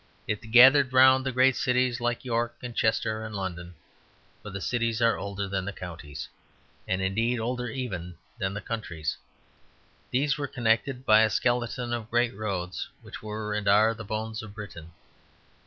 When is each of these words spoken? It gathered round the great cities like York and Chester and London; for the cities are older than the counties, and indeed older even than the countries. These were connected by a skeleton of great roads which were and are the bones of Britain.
It 0.25 0.49
gathered 0.49 0.91
round 0.93 1.23
the 1.23 1.31
great 1.31 1.55
cities 1.55 2.01
like 2.01 2.25
York 2.25 2.55
and 2.63 2.75
Chester 2.75 3.23
and 3.23 3.35
London; 3.35 3.75
for 4.41 4.49
the 4.49 4.59
cities 4.59 4.99
are 4.99 5.15
older 5.15 5.47
than 5.47 5.63
the 5.63 5.71
counties, 5.71 6.27
and 6.87 7.03
indeed 7.03 7.39
older 7.39 7.67
even 7.67 8.15
than 8.39 8.55
the 8.55 8.61
countries. 8.61 9.15
These 10.09 10.39
were 10.39 10.47
connected 10.47 11.05
by 11.05 11.19
a 11.21 11.29
skeleton 11.29 11.93
of 11.93 12.09
great 12.09 12.33
roads 12.35 12.89
which 13.03 13.21
were 13.21 13.53
and 13.53 13.67
are 13.67 13.93
the 13.93 14.03
bones 14.03 14.41
of 14.41 14.55
Britain. 14.55 14.91